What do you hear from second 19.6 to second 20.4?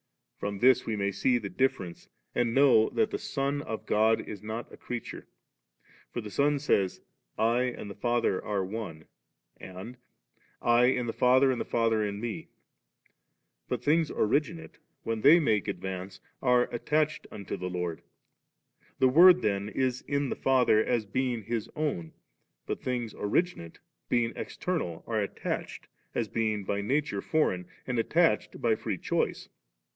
is in the